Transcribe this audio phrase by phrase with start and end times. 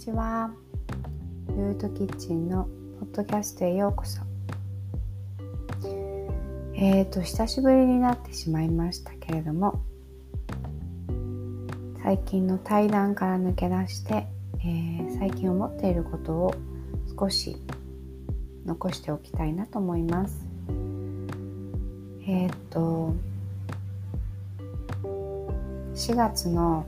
[0.00, 0.50] ちは。
[1.48, 2.64] ルートキッチンの
[3.00, 4.22] ポッドキャストへようこそ。
[6.74, 9.82] えーと、久しぶりになってしまいましたけれども、
[12.02, 14.26] 最近の対談から抜け出して、
[14.60, 16.54] えー、最近思っていることを
[17.18, 17.58] 少し
[18.64, 20.46] 残しておきたいなと思います。
[22.26, 23.14] えっ、ー、と、
[25.94, 26.86] 4月の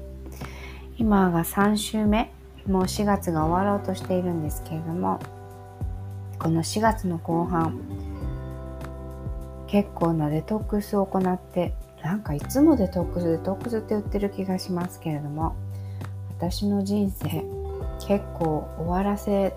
[0.96, 2.32] 今が3週目
[2.66, 5.20] もう4月が終わろうとしているんですけれども
[6.38, 7.80] この4月の後半
[9.66, 15.56] 結構なデトックスを行ってなんかいつもデトックスデトックスって言ってる気がしますけれども
[16.30, 17.44] 私の人生
[18.06, 19.54] 結構終わらせ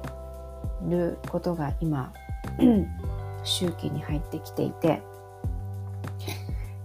[0.88, 2.13] ることが今
[3.44, 5.02] 周期に入ってきていて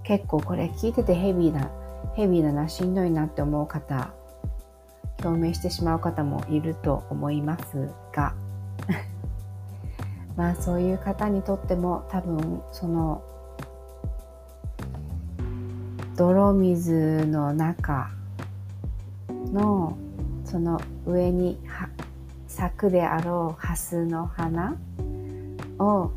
[0.02, 1.70] 結構これ聞いててヘビーな
[2.14, 4.12] ヘビーだなしんどいなって思う方
[5.22, 8.34] 共鳴してしまう方もいると思いますが
[10.36, 13.22] まあそういう方にとっても多分その
[16.16, 18.10] 泥水の中
[19.52, 19.96] の
[20.44, 21.60] その上に
[22.46, 24.76] 咲くであろうハスの花
[25.78, 26.10] を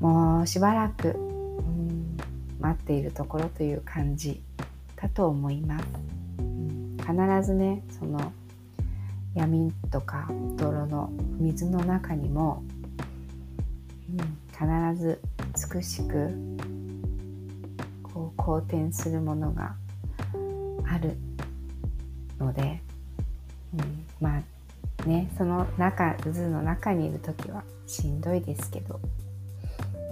[0.00, 1.16] もうしばらく
[2.58, 4.42] 待っているところという感じ
[4.96, 6.19] かと思います。
[7.10, 8.32] 必ずねその
[9.34, 12.62] 闇とか泥の水の中にも、
[14.10, 15.20] うん、必ず
[15.74, 16.30] 美しく
[18.02, 19.74] こう好転するものが
[20.88, 21.16] ある
[22.38, 22.80] ので、
[23.74, 29.00] うん、まあねその中渦の中にいる時はしんどいですけど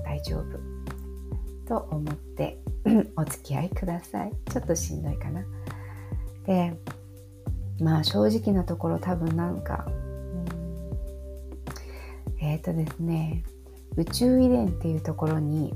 [0.05, 0.59] 大丈夫
[1.69, 2.59] と思って
[3.17, 4.33] お付き合いください。
[4.51, 5.43] ちょっとしんどいかな。
[6.49, 6.73] で
[7.79, 9.91] まあ正直なところ多分なんか、う
[12.43, 13.45] ん、えっ、ー、とですね
[13.97, 15.75] 宇宙遺伝っていうところに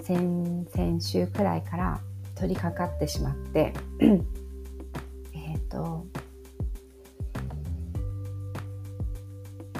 [0.00, 2.00] 先々週くらいから
[2.34, 6.06] 取り掛かってしまって えっと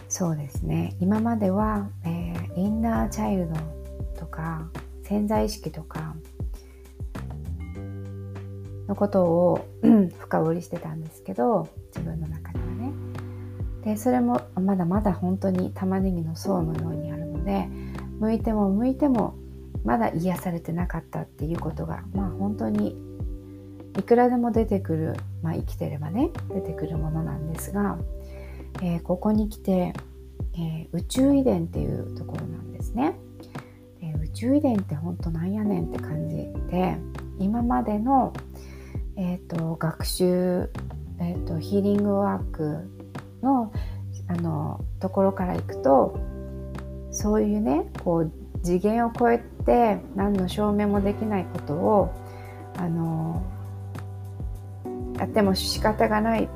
[0.08, 0.96] そうですね。
[0.98, 3.54] 今までは、えー、インナーチャイルド
[4.18, 4.70] とか
[5.02, 6.16] 潜在意識とか
[8.88, 9.66] のことを
[10.18, 12.92] 深掘りしてたんですけど自分の中ではね
[13.84, 17.68] でそれもまだまだ本当に玉ねぎの層のようにあるので
[18.18, 19.34] 向いても向いても
[19.84, 22.96] まだ癒されてなかったっていうことがまあ本当に
[23.98, 27.98] いくらでも出てくる、まあ、生きてればね出てくるものなんですが、
[28.82, 29.94] えー、ここに来て、
[30.54, 33.16] えー、宇宙遺伝っていうところなんですね。
[34.22, 36.36] 宇宙遺伝って本当なんやねんって感じ
[36.70, 36.96] で
[37.38, 38.32] 今までの、
[39.16, 40.68] えーと、学習、
[41.18, 42.90] えーと、ヒーリングワーク
[43.42, 43.72] の
[44.28, 46.18] あのところからいくと
[47.12, 48.32] そういうねこう
[48.62, 52.12] 次元を超えて何の証明もできないことを
[52.76, 53.40] あの
[55.16, 56.48] やっても仕方がない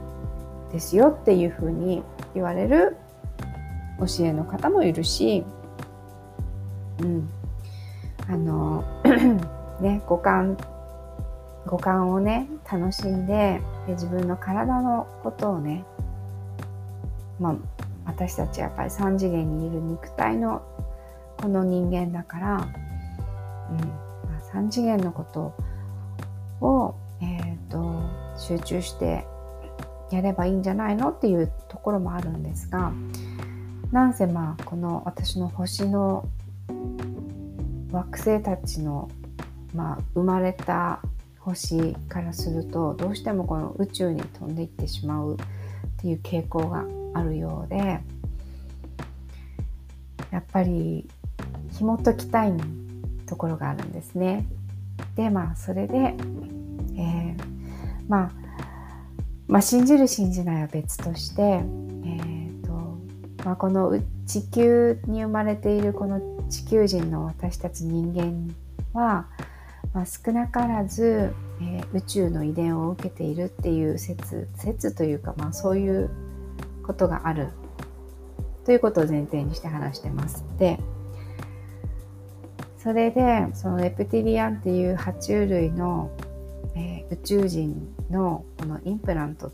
[0.72, 2.02] ですよっていうふうに
[2.34, 2.96] 言われる
[4.00, 5.44] 教えの方もいるし、
[7.00, 7.30] うん、
[8.28, 8.84] あの
[9.80, 10.56] ね五感
[11.70, 15.84] 五感をね楽しんでで自分の体のことをね
[17.38, 17.56] まあ
[18.06, 20.62] 私たちやっぱり3次元にいる肉体の
[21.38, 22.70] この人間だから、うんま
[24.52, 25.54] あ、3次元のこと
[26.60, 29.26] を、えーと集中して
[30.10, 32.92] やればいいんじゃないのっていうところもあるんですが
[33.92, 36.28] なんせまあこの私の星の
[37.92, 39.10] 惑星たちの、
[39.74, 41.00] まあ、生まれた
[41.40, 45.38] 星からするとどうしてもこの宇宙に飛んでいってしまうっ
[45.98, 46.84] ていう傾向が
[47.14, 48.00] あるようで
[50.30, 51.08] やっぱり
[51.72, 52.52] 紐解きたい
[53.26, 54.46] ところがあるんですね。
[55.16, 57.36] でまあそれで、えー、
[58.08, 58.40] まあ
[59.50, 62.72] まあ、信じる信じないは別として、えーと
[63.44, 68.54] まあ、この地球に生まれているこの地球人の私たち人間
[68.92, 69.26] は、
[69.92, 76.10] まあ、少なからず、えー、宇宙の遺伝を受けているっていう説説というか、まあ、そういう
[76.84, 77.48] ことがある
[78.64, 80.44] ということを前提にして話してます。
[80.58, 80.78] で
[82.78, 86.10] それでそのレプティリアンっていう爬虫類の、
[86.74, 89.52] えー、宇宙人のこのインプラント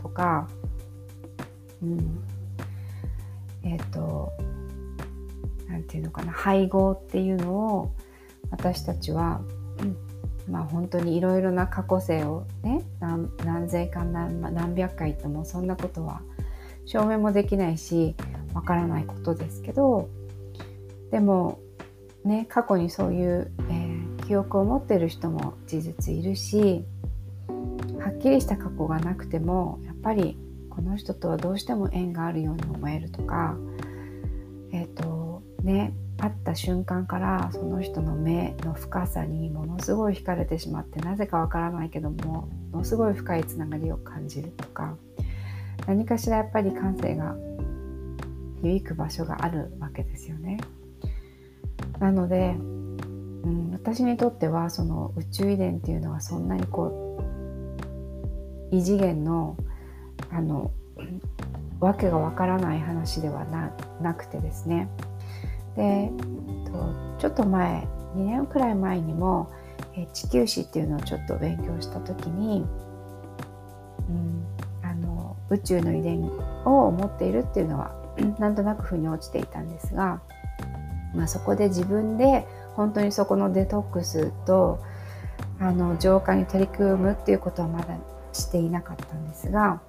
[0.00, 0.48] とか、
[1.82, 2.24] うん、
[3.64, 4.32] えっ、ー、と
[5.68, 7.92] 何て言うのかな配合っていうのを
[8.50, 9.40] 私たちは、
[9.80, 16.22] うん、まあ本当にいろいろな過去性をね何何千回何何百回ともそんなことは
[16.86, 18.14] 証明もできないし
[18.54, 20.08] わからないことですけど
[21.10, 21.60] でも
[22.24, 26.84] ね過去にそういう、えー、記憶を持ってる人も事実いるし
[28.00, 30.38] はっきりした過去がなくてもやっぱり
[30.68, 33.56] この人とはどうしても縁があるように思えるとか
[34.72, 44.96] えっ、ー、とね会った瞬間からその人の目の深さにものすごい惹かれてしまってなぜかわからないけどもものすごい深いつながりを感じるとか
[45.86, 47.34] 何かしらやっぱり感性が
[48.62, 50.60] 響く場所があるわけですよね。
[51.98, 52.62] なので、う
[53.48, 57.18] ん、私にとってはその宇宙遺伝っていうのはそんなにこ
[58.70, 59.56] う異次元の
[60.30, 60.70] あの
[61.80, 63.46] わけがわからない話では
[64.02, 64.88] なくてですね
[65.76, 66.10] で
[67.18, 67.86] ちょっと前
[68.16, 69.50] 2年くらい前にも
[70.12, 72.64] 地球史っていうのをちょっと勉強した時に、
[74.08, 74.46] うん、
[74.82, 76.22] あの宇宙の遺伝
[76.64, 77.92] を持っているっていうのは
[78.38, 80.20] なんとなく腑に落ちていたんですが、
[81.14, 84.80] まあ、そこで自分で本当にそこのデトックスと
[85.58, 87.98] あの浄化に取り組むっていうことはまだ
[88.32, 89.82] していなかったんですが、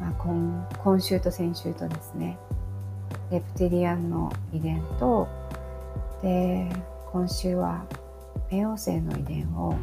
[0.00, 2.38] まあ今、今週と先週とですね
[3.32, 5.26] レプティリアンの遺伝と
[6.22, 6.68] で
[7.10, 7.86] 今週は
[8.50, 9.74] 冥王星の遺伝を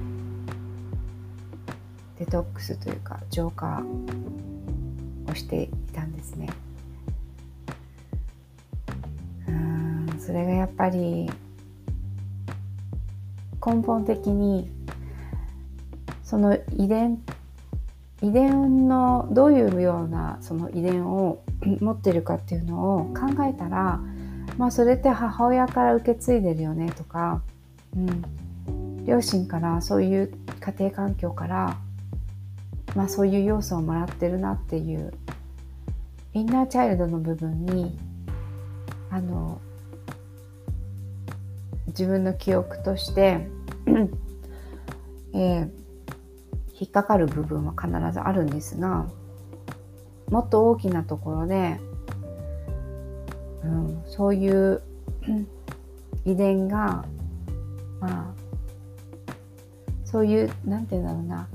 [2.20, 3.82] デトックスというか浄化
[5.28, 6.48] をしていたんですね。
[9.48, 11.28] うんそれがやっぱり
[13.66, 14.70] 根本的に
[16.22, 17.20] その遺伝
[18.22, 24.00] 遺伝のどういうようなその遺伝を持ってるかっていうのを考えたら、
[24.58, 27.42] まあ、それって母親から受け継いでるよねとか、
[27.96, 28.00] う
[28.72, 31.78] ん、両親からそういう家庭環境から、
[32.96, 35.14] まあ、そういう要素をもらってるなっていう
[36.34, 37.98] インナーチャイルドの部分に
[39.10, 39.60] あの
[41.88, 43.48] 自分の記憶として、
[45.34, 45.70] えー、
[46.80, 49.08] 引っかかる部分は必ずあるんですが
[50.30, 51.80] もっと大きなところで、
[53.64, 54.82] うん、そういう
[56.26, 57.06] 遺伝が
[58.00, 58.34] まあ
[60.06, 61.48] そういう何て言うんだろうな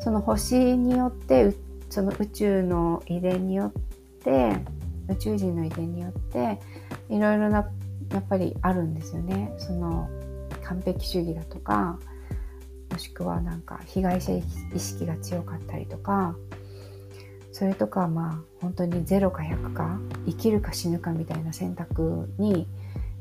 [0.00, 1.54] その星によって
[1.90, 3.72] その宇宙の遺伝によっ
[4.24, 4.56] て
[5.08, 6.60] 宇宙人の遺伝によって
[7.08, 7.68] いろいろな
[8.10, 9.54] やっぱりあるんですよね。
[9.58, 10.08] その
[10.62, 11.98] 完璧主義だとか
[12.90, 14.42] もしくはなんか被害者意
[14.78, 16.36] 識が強かったりとか
[17.52, 22.66] それとかまあ本当に0か100か生きるか死ぬかみたいな選択に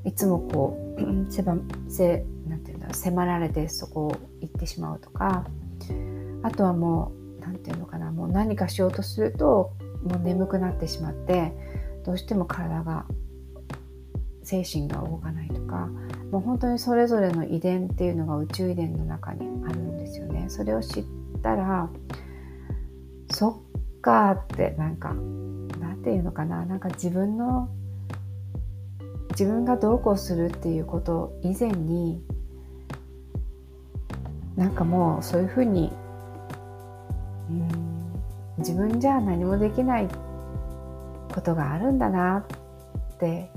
[0.05, 1.01] いつもこう
[1.31, 1.57] 狭
[1.89, 5.45] せなんていうんだ迫られてそこを行ってしまうとか
[6.43, 9.73] あとはもう何て言うのかなもう何かしようとすると
[10.03, 11.51] もう眠くなってしまって
[12.05, 13.05] どうしても体が
[14.43, 15.89] 精神が動かないとか
[16.31, 20.45] もう本当にそれぞれの遺伝っていうのが宇宙遺伝の中にあるんですよね。
[20.47, 21.05] それを知っ
[21.43, 21.89] たら
[24.01, 25.13] かってなんか
[25.79, 27.69] なんていうのかななんか自分の
[29.31, 32.21] 自分がどうこうするっていうこと以前に
[34.55, 35.91] なんかもうそういうふうに
[37.49, 37.91] うん
[38.57, 40.07] 自分じゃ何もできない
[41.33, 42.45] ことがあるんだな
[43.15, 43.49] って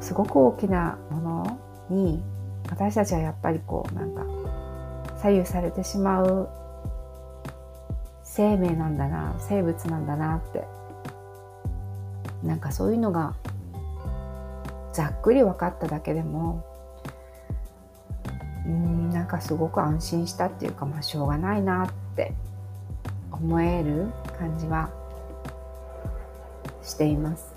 [0.00, 2.22] すごく大きなものに
[2.68, 4.22] 私たちはやっぱりこうなんか
[5.18, 6.48] 左右されてしまう
[8.36, 10.64] 生命なんだな生物なんだなって
[12.44, 13.34] なんかそういうのが
[14.92, 16.62] ざっくり分かっただけでも
[18.66, 22.34] うんなんかすごく安心したっていうかまあしょうがないなって
[23.32, 24.90] 思える感じは
[26.82, 27.54] しています。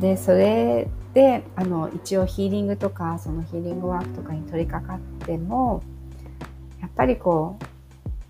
[0.00, 5.82] でそれであの一応ヒーリングとかそのヒーリングワークとかに取り掛かっても
[6.80, 7.64] やっぱりこう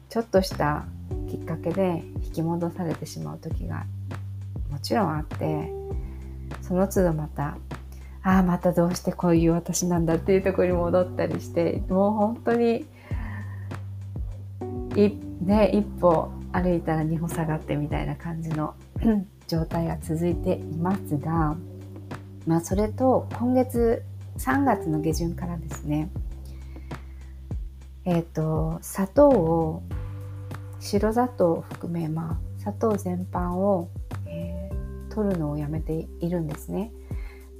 [0.08, 0.84] ちょっとした
[1.32, 3.86] きっかけで引き戻されてしまう時が
[4.70, 5.72] もちろんあって
[6.60, 7.56] その都度また
[8.22, 12.84] ああまたどうしてこういう私なんだっていうところに戻ったりしてもう本当に
[14.94, 18.74] い、ね、一歩歩いたら二歩下がってみたいな感じの
[19.48, 21.56] 状態が続いていますが、
[22.46, 24.02] まあ、それと今月
[24.36, 26.10] 3月の下旬からですね
[28.04, 29.82] えっ、ー、と砂糖を
[30.82, 33.88] 白砂糖を含め、まあ、砂糖全般を、
[34.26, 36.92] えー、取るのをやめているんですね。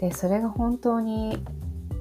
[0.00, 1.44] でそれが本当に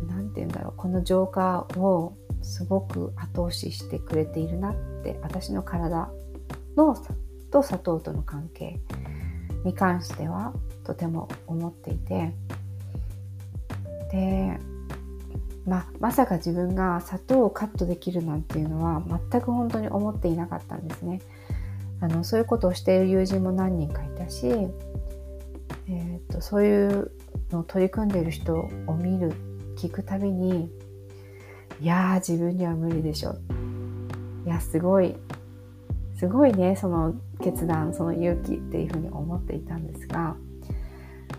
[0.10, 6.10] 何て言うんだろうこの浄化をすごく後押ししてくれているなって私の体
[6.76, 6.98] の
[7.52, 8.80] と砂糖との関係
[9.64, 12.34] に関してはとても思っていて
[14.12, 14.60] で、
[15.66, 21.22] まあ、まさか自分が砂糖をカットできるなんていうのは全く本当に思っていなかったんですね。
[22.00, 27.12] あのそういうことをしている友人も何人かいたし、えーと、そういう
[27.52, 29.34] のを取り組んでいる人を見る
[29.76, 30.72] 聞くたびに
[31.80, 33.36] いや自分には無理でしょ
[34.46, 35.16] いやすごい
[36.16, 40.36] すごいねその決断その勇気っていうふうに思っていたんですが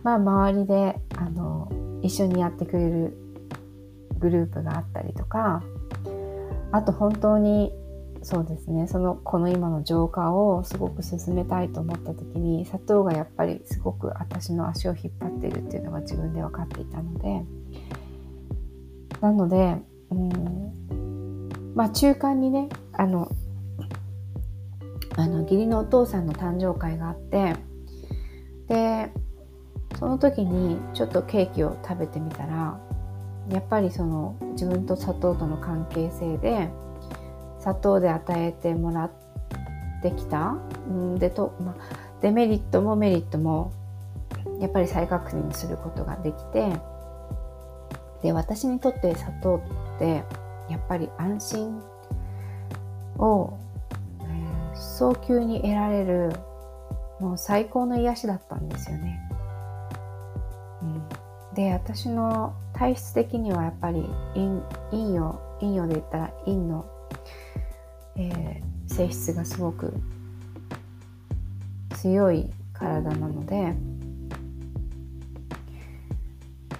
[0.02, 1.70] まあ周りであの
[2.02, 3.16] 一緒にやってくれる
[4.22, 5.62] グループがあったりとか
[6.70, 7.72] あと本当に
[8.22, 17.42] そうですねそのこの今の浄化をすごく進めたいと思った時に砂糖がやっぱりすごく私の足を引っ張っているっていうのが自分で分かっていたので
[19.20, 19.76] なので
[20.10, 23.28] うんまあ中間にねあの
[25.16, 27.56] あの義理のお父さんの誕生会があって
[28.68, 29.12] で
[29.98, 32.80] その時にちょっとケーキを食べてみたら
[33.50, 36.70] やっぱりその自分と砂糖との関係性で
[37.60, 39.10] 砂糖で与えてもらっ
[40.02, 41.76] てきたんでと、ま、
[42.20, 43.72] デメリットもメリットも
[44.60, 46.72] やっぱり再確認することができて
[48.22, 49.62] で私にとって砂糖
[49.96, 50.22] って
[50.70, 51.82] やっぱり安心
[53.18, 53.58] を
[54.74, 56.32] 早急に得られる
[57.20, 59.20] もう最高の癒しだったんですよね。
[61.54, 64.04] で私の体質的にはやっぱり
[64.34, 66.86] 陰陰陽陰陽で言ったら陰の、
[68.16, 69.92] えー、性質がすごく
[71.96, 73.74] 強い体なので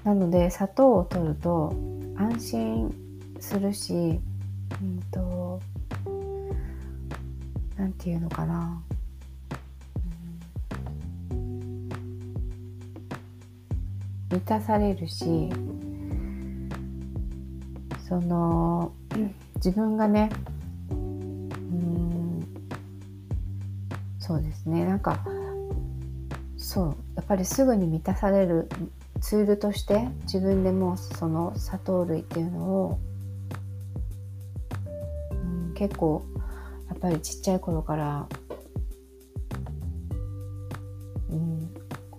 [0.05, 1.73] なので砂糖を取ると
[2.17, 2.95] 安心
[3.39, 5.61] するし、うんと
[7.77, 8.83] なんていうのかな、
[14.33, 15.51] 満たされるし
[18.09, 18.93] その
[19.57, 20.31] 自分がね
[20.91, 22.41] うん
[24.19, 24.87] そうですね。
[24.87, 25.23] なんか
[26.57, 28.69] そうやっぱりすぐに満たされる
[29.21, 32.99] ツールとして自分でもその砂糖類っていうのを、
[35.31, 35.35] う
[35.71, 36.25] ん、結構
[36.89, 38.29] やっぱりちっちゃい頃から、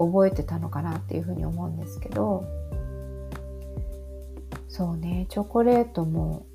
[0.06, 2.46] 覚えてたのかなっていうふうに思うんですけど
[4.68, 6.46] そうねチョコレートも、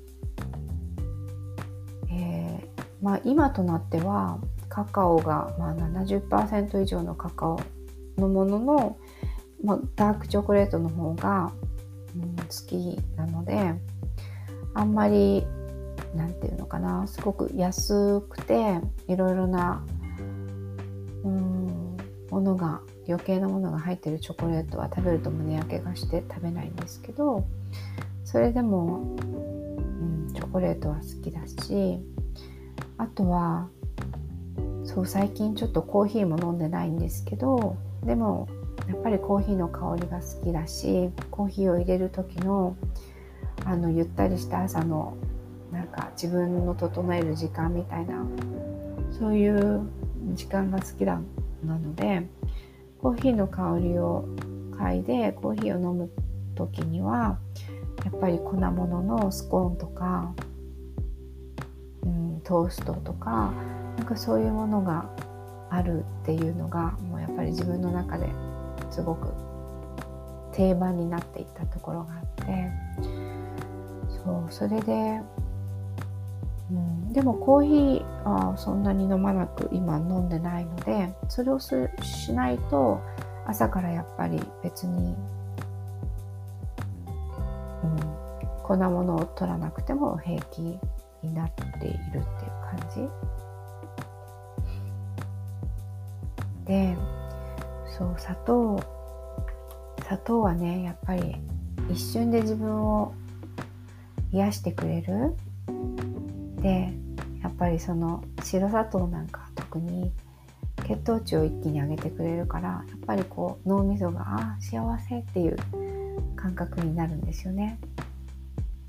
[2.11, 4.39] えー、まあ今となっては
[4.69, 7.59] カカオが、まあ70%、以上のカカオ
[8.17, 8.97] のものの、
[9.63, 11.51] まあ、ダークチョコレートの方が、
[12.15, 13.73] うん、好きなので
[14.73, 15.45] あんまり
[16.15, 19.83] 何て言うのかなすごく安くていろいろな
[21.23, 21.97] うん
[22.29, 27.45] ものが余計なものが入ってるチョコレートは食べると胸焼けがして食べないんですけど
[28.23, 31.99] それでも、うん、チョコレートは好きだし
[32.97, 33.69] あとは
[34.83, 38.47] そう最近ちょっとコーヒーも飲んでないんですけどでも
[38.87, 42.75] やっぱりコーヒーの香りが好きだしコーヒーを入れる時の
[43.65, 45.15] あのゆったりした朝の
[45.71, 48.25] なんか自分の整える時間みたいな
[49.11, 49.81] そういう
[50.33, 51.19] 時間が好きだ
[51.63, 52.27] なので
[53.01, 54.25] コーヒーの香りを
[54.73, 56.09] 嗅いでコーヒーを飲む
[56.55, 57.39] 時には
[58.03, 60.33] やっぱり粉物のスコーンとか、
[62.03, 63.53] うん、トーストとか
[63.97, 65.09] なんかそういうものが
[65.69, 68.27] あるっていうのがもうやっぱり自分の中で
[68.91, 69.33] すごく
[70.53, 72.71] 定番になっていったところがあって
[74.23, 75.21] そうそれで
[76.71, 81.73] うん、でもコーヒーはそんなに飲まなく今飲んでないのでそれをし
[82.33, 83.01] ないと
[83.47, 85.15] 朝からやっぱり別に、
[87.83, 87.99] うん、
[88.63, 92.21] 粉物を取らなくても平気になっているっていう
[92.69, 93.09] 感じ。
[96.65, 96.95] で
[97.97, 98.79] そう砂糖
[100.03, 101.35] 砂糖はねやっぱり
[101.91, 103.13] 一瞬で自分を
[104.31, 105.35] 癒してくれる
[106.61, 106.93] で
[107.41, 110.11] やっぱりその白砂糖なんか特に
[110.85, 115.57] 血糖値を一気に上げてくれるからやっぱりこう脳みそがあ幸せっていう
[116.35, 117.79] 感覚になるんですよね。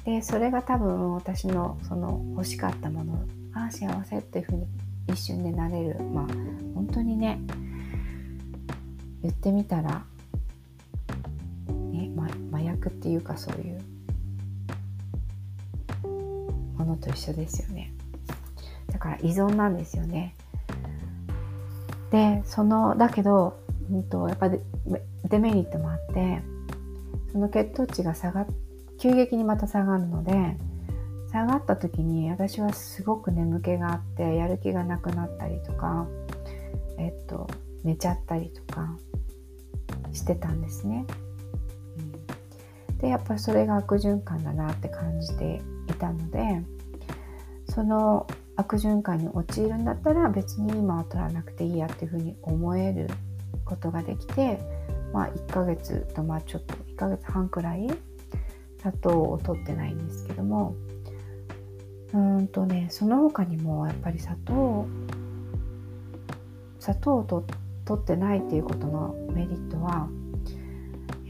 [0.05, 3.23] でそれが多分私のその欲しかったもの
[3.53, 4.67] ああ幸せっていうふうに
[5.09, 6.27] 一瞬でなれるまあ
[6.75, 7.39] 本当にね
[9.23, 10.03] 言ってみたら、
[11.69, 13.83] ねま、麻薬っていうかそういう
[16.91, 17.93] のと一緒ですよね。
[18.93, 20.35] だから依存なんですよね。
[22.11, 23.57] でそのだけど、
[23.91, 24.51] うんと、やっぱ
[25.29, 26.43] デメリットもあって
[27.33, 28.47] その血糖値が下が
[28.99, 30.57] 急激にまた下がるので
[31.31, 36.09] 下がった時に私はすごく眠気があってやる気がなくなったりとか
[36.99, 37.49] えっと
[37.85, 38.97] 寝ちゃったりとか
[40.13, 41.07] してたんですね。
[42.91, 46.63] うん、でやっぱりそれが悪循環だなって感じていたので
[47.71, 53.09] その悪循環に陥るんだったら別に今は取らなくていいやっていうふうに思える
[53.65, 54.59] ことができて、
[55.13, 57.89] まあ、1ヶ月とまあちょっと1ヶ月半くらい
[58.81, 60.75] 砂糖を取ってないんですけども
[62.13, 64.87] うんとねその他にもやっぱり砂糖
[66.81, 67.45] 砂糖を取
[68.01, 70.09] ってないっていうことのメリットは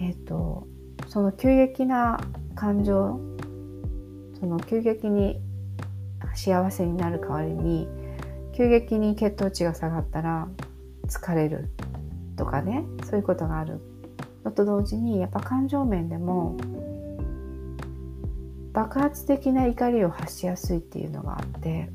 [0.01, 0.67] えっ、ー、と
[1.09, 2.19] その急激な
[2.55, 3.21] 感情
[4.39, 5.41] その急激に
[6.35, 7.89] 幸せになる代わりに
[8.53, 10.49] 急激に血糖値が下がったら
[11.07, 11.71] 疲れる
[12.37, 13.81] とかねそういうことがある。
[14.45, 16.57] のと同時にやっぱ感情面でも
[18.73, 21.91] 爆発的な怒りを発しやすいっていうのがあって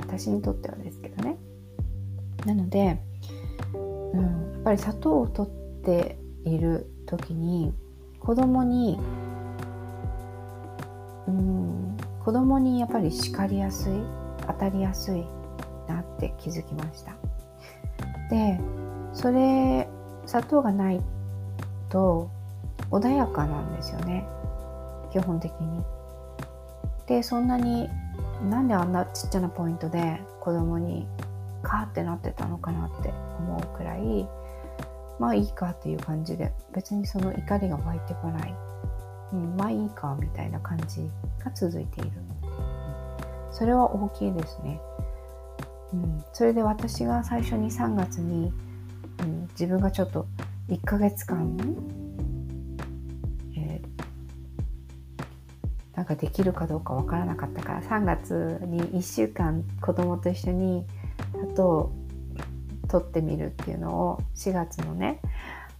[0.00, 1.38] 私にとってはですけどね。
[2.44, 2.98] なので、
[3.74, 5.52] うん、やっぱり砂糖を取っ
[5.84, 7.72] ている時に
[8.18, 8.98] 子供に
[12.30, 13.92] 子供にやっぱり叱りやすい
[14.46, 15.24] 当たりやすい
[15.88, 17.16] なって気づきました。
[18.30, 18.60] で
[19.12, 19.88] それ
[20.26, 21.00] 砂糖がない
[21.88, 22.30] と
[22.92, 24.24] 穏やかなんですよね。
[25.10, 25.82] 基本的に。
[27.08, 27.88] でそんなに
[28.48, 31.08] なんであんなちっちゃなポイントで子供に
[31.64, 34.28] カーってなってたのかなって思うくらい
[35.18, 38.54] まあいいかっていう感じで別にその怒りが湧いてこない、
[39.32, 41.10] うん、まあいいかみたいな感じ
[41.44, 42.10] が続いている、
[43.50, 44.80] それは大きいですね、
[45.92, 48.52] うん、それで私が最初に3月に、
[49.20, 50.26] うん、自分がちょっと
[50.68, 51.56] 1ヶ月間
[53.56, 53.80] え
[55.96, 60.86] なんかできるかどうかわからなかったから3月に1週間子供と一緒に
[61.32, 61.92] 砂糖を
[62.88, 65.20] 取ってみるっていうのを4月のね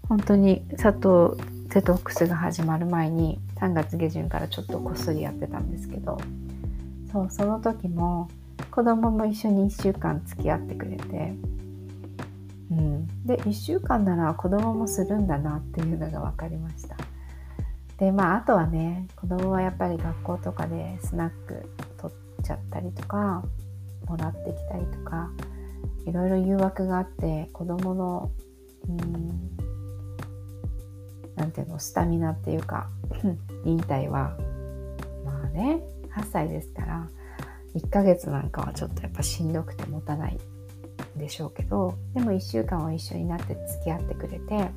[0.08, 1.36] 本当に砂糖
[1.68, 6.18] デトックスが始まる前に3月下旬からちょっとこっそりやってたんですけど
[7.12, 8.28] そうその時も
[8.70, 11.34] 子供も一緒に1週間付き合ってくれて、
[12.70, 16.96] うん、で1週間なら子供もするんだなっていうのが分かりました。
[17.98, 21.68] でまああとはね子供はやっぱり学校とかでスナック
[21.98, 23.42] 取っちゃったりとか
[24.06, 25.30] もらってきたりとか
[26.06, 28.30] いろいろ誘惑があって子供の
[28.88, 29.50] うん
[31.36, 32.88] なんていうのスタミナっていうか
[33.64, 34.36] 忍耐は
[35.24, 35.82] まあね
[36.16, 37.08] 8歳ですから
[37.74, 40.38] 1ヶ月なんかはちょっとやっぱしんどくて持たない
[41.16, 44.70] でしょうけどでも1週間は一緒になって付き合ってくれて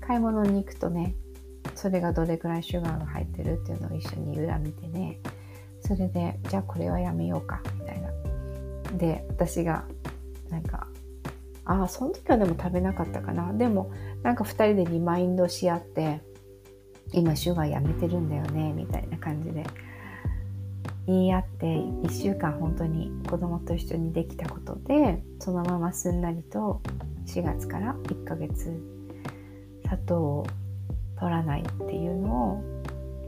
[0.00, 1.14] 買い物に行くとね
[1.74, 5.18] それがどれくらいシュガーが入ってるっていうのを一緒に裏見てね
[5.80, 8.10] それでじゃあこれはやめようかみたいな。
[8.96, 9.84] で私が
[10.48, 10.86] なんか
[11.64, 13.52] ああその時はでも食べなかったかな。
[13.52, 16.22] でもなんか2人でリマインドし合って
[17.12, 19.64] 今シュガーやめてるんだよねみたいな感じで
[21.06, 26.82] 言い合って1週間本当に子供と一緒にできたことでそのまますんなりと
[27.26, 28.72] 4月から1ヶ月
[29.84, 30.46] 砂糖を
[31.18, 32.62] 取らないっていうのを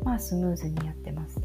[0.05, 1.41] まあスムーズにやってます。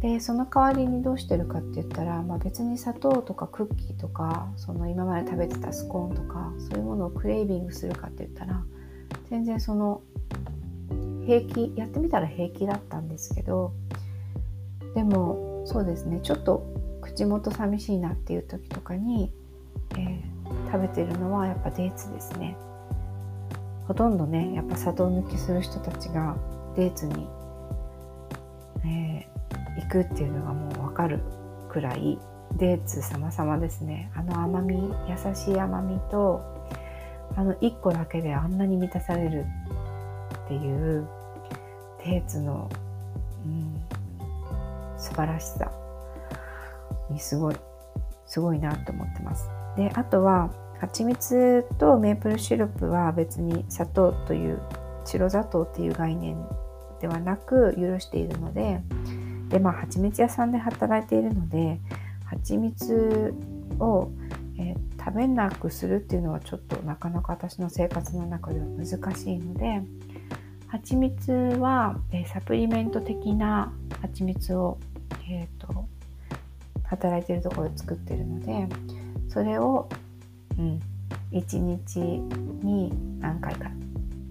[0.00, 8.64] でその代わりにどうしてるかって言ったら、まあ、別に砂糖とかクッキーとかその今まで食べてたスコーンとかそういうものをクレービングするかって言ったら
[9.30, 10.02] 全然その
[11.26, 13.72] 平気やってみたら平気だったんですけど
[14.94, 16.66] でもそうですねちょっと
[17.00, 19.32] 口元寂しいなっていう時とかに、
[19.92, 22.56] えー、食べてるのはやっぱデーツですね。
[23.86, 26.36] ほとんどねやっぱ砂糖抜きする人たちが
[26.76, 27.26] デーツに、
[28.84, 31.20] えー、行くっていうのがもう分かる
[31.68, 32.18] くらい
[32.56, 34.76] デーツ様々ですねあの甘み
[35.08, 36.42] 優しい甘みと
[37.34, 39.46] あの1個だけであんなに満たされる
[40.44, 41.08] っていう
[42.04, 42.70] デーツの、
[43.44, 43.80] うん、
[44.98, 45.70] 素晴らしさ
[47.10, 47.56] にすごい
[48.26, 49.50] すごいなと思ってます。
[49.76, 50.50] であとは
[50.80, 54.60] 蜂蜜とメープルシロップは別に砂糖という
[55.04, 56.36] 白砂糖っていう概念
[57.00, 58.80] ではなく許しているので
[59.48, 61.78] でまあ蜂蜜屋さんで働いているので
[62.24, 63.34] 蜂蜜
[63.78, 64.10] を、
[64.58, 69.82] えー、食べなくするっていうのはちょっとなかなか私の生活の中では難しいので
[70.72, 74.78] 蜂蜜は、え、サプリメント的な蜂蜜を、
[75.28, 75.84] えーと、
[76.84, 78.66] 働いてるところで作ってるので
[79.28, 79.86] それを、
[80.58, 80.80] うん、
[81.30, 81.98] 1日
[82.64, 83.70] に何回か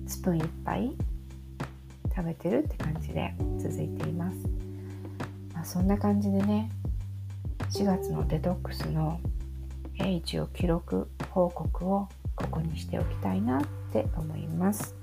[0.08, 0.96] スプーン1杯
[2.16, 4.38] 食べてるって感じで続いています、
[5.54, 6.72] まあ、そんな感じでね
[7.70, 9.20] 4月のデトックスの
[10.00, 15.01] 一応記録報告をここにしておきたいなって思います。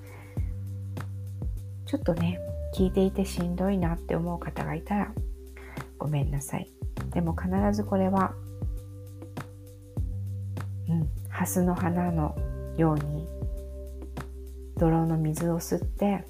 [1.89, 2.39] ちょっとね
[2.75, 5.13] 聞いていてしんどいなって思う方がいたら
[5.97, 6.71] ごめんなさい。
[7.15, 8.35] でも必ずこれは
[10.89, 12.37] うんハスの花の
[12.77, 13.27] ように
[14.77, 16.25] 泥の水を吸って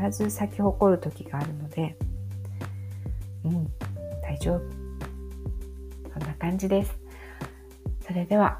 [0.00, 1.96] 必ず咲き誇る時があるので
[3.44, 3.66] うん
[4.22, 4.60] 大丈夫。
[6.10, 6.98] そんな感じです。
[8.06, 8.58] それでは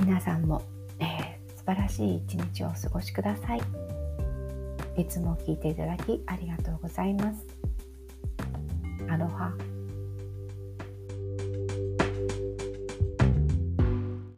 [0.00, 0.62] 皆さんも、
[0.98, 3.79] えー、素晴らしい一日をお過ごしください。
[4.96, 7.46] いつも聞いていただきありがとうございます。
[9.08, 9.52] アロハ。